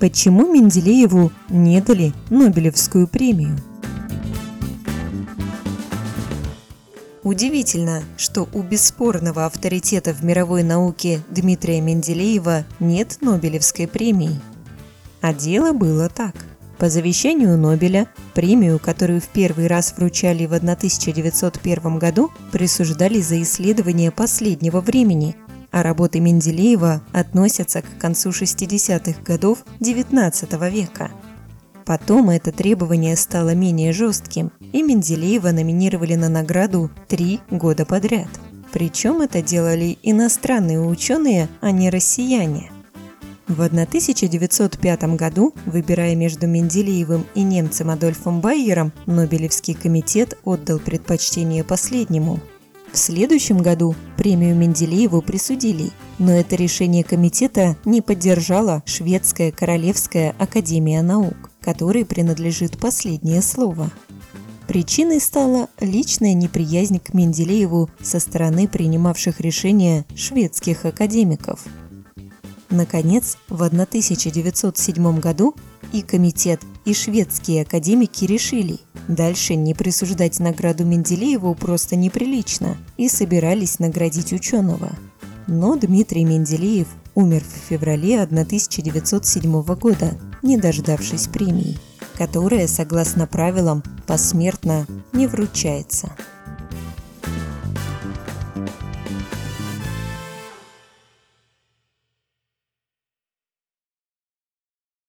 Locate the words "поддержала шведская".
58.00-59.52